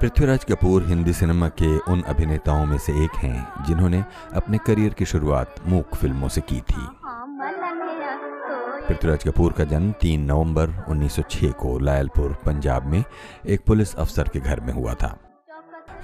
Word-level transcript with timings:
Prithviraj 0.00 0.44
Kapoor 0.44 0.82
Hindi 0.82 1.12
cinema 1.12 1.48
के 1.48 1.78
उन 1.92 2.02
अभिनेताओं 2.02 2.66
में 2.66 2.78
से 2.78 2.92
एक 3.04 3.16
हैं 3.16 3.64
जिन्होंने 3.64 4.04
अपने 4.34 4.58
करियर 4.58 4.92
की 4.92 5.04
शुरुआत 5.04 5.54
मूक 5.66 5.94
फ़िल्मों 5.94 6.28
से 6.28 6.40
की 6.40 6.60
थी। 6.60 6.86
पृथ्वीराज 8.88 9.24
कपूर 9.24 9.52
का 9.52 9.64
जन्म 9.64 9.92
3 9.92 10.26
नवंबर 10.26 10.70
1906 10.88 11.52
को 11.52 11.78
लायलपुर 11.78 12.32
पंजाब 12.46 12.86
में 12.86 13.04
एक 13.46 13.60
पुलिस 13.66 13.94
अफसर 13.96 14.28
के 14.28 14.40
घर 14.40 14.60
में 14.60 14.72
हुआ 14.72 14.94
था। 14.94 15.18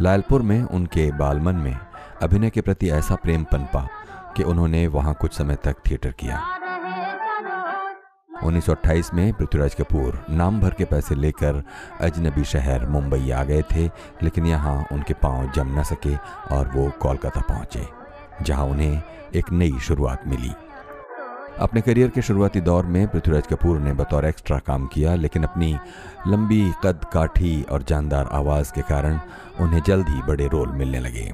लायलपुर 0.00 0.42
में 0.42 0.62
उनके 0.62 1.10
बालमन 1.12 1.56
में 1.56 1.76
अभिनय 2.22 2.50
के 2.50 2.60
प्रति 2.60 2.88
ऐसा 2.90 3.14
प्रेम 3.14 3.42
पनपा 3.44 3.80
कि 4.36 4.42
उन्होंने 4.42 4.86
वहाँ 4.86 5.14
कुछ 5.20 5.32
समय 5.32 5.56
तक 5.64 5.76
थिएटर 5.86 6.12
किया। 6.20 6.40
1928 8.44 9.12
में 9.14 9.32
पृथ्वीराज 9.32 9.74
कपूर 9.74 10.24
नाम 10.30 10.60
भर 10.60 10.74
के 10.74 10.84
पैसे 10.84 11.14
लेकर 11.14 11.62
अजनबी 12.00 12.44
शहर 12.44 12.86
मुंबई 12.88 13.30
आ 13.30 13.42
गए 13.44 13.62
थे, 13.72 13.86
लेकिन 14.22 14.46
यहाँ 14.46 14.86
उनके 14.92 15.14
पाँव 15.14 15.50
जम 15.52 15.78
न 15.78 15.82
सके 15.82 16.16
और 16.54 16.70
वो 16.74 16.90
कोलकाता 17.02 17.40
पहुँचे, 17.40 17.86
जहाँ 18.42 18.64
उन्हें 18.64 19.02
एक 19.34 19.52
नई 19.52 19.78
शुरुआत 19.78 20.26
मिली। 20.28 20.52
अपने 21.60 21.80
करियर 21.80 22.08
के 22.08 22.22
शुरुआती 22.22 22.60
दौर 22.60 22.86
में 22.86 23.06
पृथ्वीराज 23.08 23.46
कपूर 23.46 23.78
ने 23.78 23.92
बतौर 23.92 24.26
एक्स्ट्रा 24.26 24.58
काम 24.58 24.86
किया, 24.86 25.14
लेकिन 25.14 25.44
अपनी 25.44 25.76
लंबी 26.26 26.72
कद 26.84 27.04
काठी 27.12 27.62
और 27.62 27.82
जानदार 27.82 28.28
आवाज़ 28.32 28.72
के 28.72 28.82
कारण 28.82 29.18
उन्हें 29.60 29.82
जल्द 29.86 30.08
ही 30.08 30.22
बड़े 30.22 30.46
रोल 30.46 30.68
मिलने 30.68 31.00
लगे। 31.00 31.32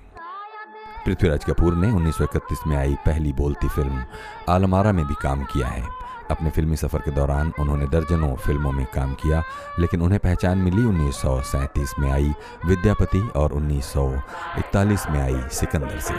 पृथ्वीराज 1.07 1.45
कपूर 1.45 1.75
ने 1.75 1.91
1931 1.91 2.66
में 2.66 2.77
आई 2.77 2.95
पहली 3.07 3.32
बोलती 3.32 3.69
फ़िल्म 3.69 4.04
आलमारा 4.49 4.93
में 4.93 5.04
भी 5.07 5.15
काम 5.23 5.45
किया 5.45 5.69
है। 5.69 5.85
अपने 6.30 6.51
फिल्मी 6.51 6.77
सफ़र 6.77 7.01
के 7.01 7.10
दौरान 7.10 7.52
उन्होंने 7.60 7.87
दर्जनों 7.87 8.35
फ़िल्मों 8.37 8.73
में 8.73 8.85
काम 8.95 9.15
किया, 9.15 9.43
लेकिन 9.79 10.02
उन्हें 10.02 10.21
पहचान 10.21 10.59
मिली 10.59 10.85
उन्नीस 10.85 11.16
सौ 11.16 11.41
सैंतीस 11.43 11.95
में 11.99 12.10
आई 12.10 12.32
विद्यापति 12.66 13.21
और 13.37 13.52
1941 13.52 15.07
में 15.10 15.21
आई 15.21 15.41
सिकंदर 15.52 15.99
से। 16.01 16.15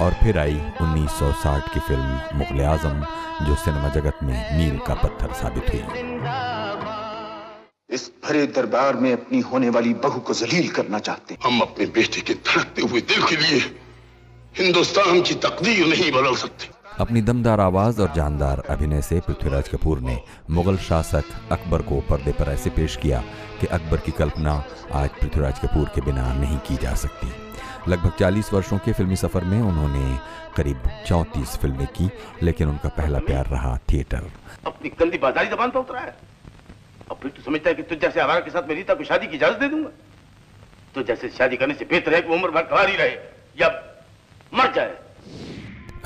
और 0.00 0.12
फिर 0.14 0.38
आई 0.38 0.60
1960 0.82 1.68
की 1.74 1.80
फ़िल्म 1.80 2.38
मुगल 2.38 2.60
आज़म 2.64 3.00
जो 3.46 3.54
सिनेमा 3.54 3.88
जगत 3.88 4.18
में 4.22 4.36
मील 4.58 4.78
का 4.78 4.94
पत्थर 4.94 5.32
साबित 5.32 5.66
हुई। 5.72 5.82
इस 7.90 8.10
भरे 8.24 8.46
दरबार 8.46 8.96
में 8.96 9.12
अपनी 9.12 9.40
होने 9.40 9.68
वाली 9.68 9.94
बहू 9.94 10.20
को 10.20 10.34
जलील 10.34 10.68
करना 10.70 10.98
चाहते 10.98 11.36
हम 11.44 11.60
अपने 11.60 11.86
बेटे 11.86 12.20
के 12.20 12.34
धड़कते 12.34 12.82
हुए 12.82 13.00
दिल 13.00 13.22
के 13.22 13.36
लिए 13.36 13.58
हिंदुस्तान 14.58 15.20
की 15.22 15.34
तकदीर 15.34 15.86
नहीं 15.86 16.10
बदल 16.12 16.34
सकते। 16.34 16.79
अपनी 17.00 17.20
दमदार 17.22 17.60
आवाज़ 17.60 18.00
और 18.02 18.12
जानदार 18.12 18.62
अभिनय 18.70 19.02
से 19.02 19.20
पृथ्वीराज 19.20 19.68
कपूर 19.68 20.00
ने 20.00 20.20
मुगल 20.50 20.76
शासक 20.76 21.24
अकबर 21.52 21.82
को 21.82 22.00
पर्दे 22.00 22.32
पर 22.32 22.44
ऐसे 22.44 22.70
पेश 22.70 22.96
किया 22.96 23.22
कि 23.60 23.66
अकबर 23.66 23.96
की 23.96 24.12
कल्पना 24.12 24.64
आज 24.92 25.08
पृथ्वीराज 25.10 25.58
कपूर 25.58 25.88
के 25.94 26.00
बिना 26.00 26.34
नहीं 26.34 26.58
की 26.58 26.76
जा 26.76 26.94
सकती। 26.94 27.28
लगभग 27.90 28.12
40 28.18 28.52
वर्षों 28.52 28.78
के 28.78 28.92
फिल्मी 28.92 29.16
सफ़र 29.16 29.44
में 29.44 29.60
उन्होंने 29.60 30.18
करीब 30.56 30.82
34 31.08 31.56
फ़िल्में 31.56 31.86
की, 31.86 32.10
लेकिन 32.42 32.68
उनका 32.68 32.88
पहला 32.88 33.18
प्यार 33.18 33.46
रहा 33.46 33.78
थिएटर। 33.92 34.30
अपनी 34.66 34.88
गंदी 34.90 35.18
बाजारी 35.18 35.48
जबान 35.48 35.70
पर 35.70 35.80
उतरा 35.80 36.00
है। 36.00 36.16
अब 37.10 37.16
फिर 37.16 37.30
तू 37.30 37.42
समझता 37.42 37.68
है 37.70 37.74
कि 37.74 37.82
तुझ 37.82 37.98
जैसे 37.98 38.20
आवारा 38.20 38.40
के 38.40 38.50
साथ 38.50 38.68
मेरी 38.68 38.82
को 38.82 39.04
शादी 39.04 39.26
की 39.26 39.36
इजाज़त 39.36 39.60
दे 39.60 39.68
दूँगा। 39.68 39.90
तो 40.94 41.02
जैसे 41.02 41.28
शादी 41.28 41.56
करने 41.56 41.74
से 41.74 41.84
बेहतर 41.84 42.14
है 42.14 42.22
कि 42.22 42.34
उम्र 42.34 42.50
भर 42.50 42.62
कवार 42.62 42.88
रहे 42.88 43.14
या 43.60 43.68
मर 44.54 44.72
जाए। 44.72 45.09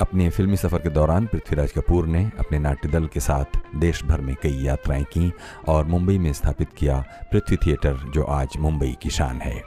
अपने 0.01 0.29
फिल्मी 0.29 0.57
सफ़र 0.57 0.79
के 0.79 0.89
दौरान 0.89 1.25
पृथ्वीराज 1.25 1.71
कपूर 1.71 2.07
ने 2.07 2.31
अपने 2.39 2.59
नाट्य 2.59 2.89
दल 2.89 3.07
के 3.07 3.19
साथ 3.19 3.45
देश 3.75 4.03
भर 4.03 4.21
में 4.21 4.35
कई 4.43 4.53
यात्राएँ 4.53 5.03
की 5.03 5.33
और 5.67 5.85
मुंबई 5.85 6.17
में 6.17 6.33
स्थापित 6.33 6.67
किया 6.77 7.05
पृथ्वी 7.31 7.57
थिएटर, 7.57 7.93
जो 7.93 8.23
आज 8.23 8.57
मुंबई 8.57 8.97
की 9.01 9.09
शान 9.09 9.35
है। 9.35 9.63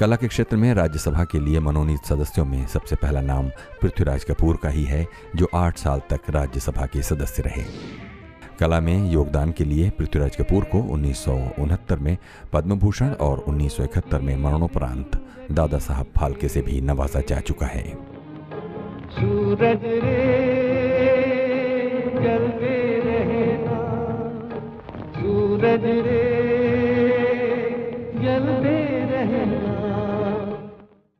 कला 0.00 0.16
के 0.16 0.28
क्षेत्र 0.28 0.56
में 0.56 0.74
राज्यसभा 0.74 1.24
के 1.24 1.40
लिए 1.40 1.60
मनोनीत 1.60 2.04
सदस्यों 2.04 2.44
में 2.44 2.66
सबसे 2.66 2.96
पहला 2.96 3.20
नाम 3.20 3.48
पृथ्वीराज 3.82 4.24
कपूर 4.24 4.56
का 4.56 4.68
ही 4.68 4.84
है, 4.84 5.06
जो 5.36 5.48
आठ 5.54 5.78
साल 5.78 6.02
तक 6.10 6.20
राज्यसभा 6.30 6.86
के 6.86 7.02
सदस्य 7.02 7.42
रहे। 7.42 7.64
कला 8.60 8.80
में 8.80 9.10
योगदान 9.10 9.52
के 9.52 9.64
लिए 9.64 9.90
पृथ्वीराज 9.90 10.36
कपूर 10.36 10.64
को 10.64 10.78
उन्नीस 10.78 11.24
सौ 11.24 11.32
उनहत्तर 11.58 11.98
में 11.98 12.18
पद्म 12.52 12.78
भूषण 12.78 13.10
और 13.10 13.38
1971 13.38 14.20
में 14.20 14.36
मरणोपरांत 14.36 15.26
दादा 15.52 15.78
साहब 15.78 16.06
फाल्के 16.16 16.48
से 16.48 16.62
भी 16.62 16.80
नवाजा 16.80 17.20
जा 17.20 17.40
चुका 17.40 17.66
है। 17.66 18.15
सूरज 19.10 19.84
रे 20.04 20.22
जलते 22.22 22.76
रहना। 23.04 23.78
सूरज 25.18 25.84
रे 26.06 26.35